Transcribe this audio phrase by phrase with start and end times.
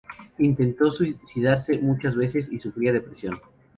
[0.39, 3.39] Intentó suicidarse muchas veces y sufría de depresión.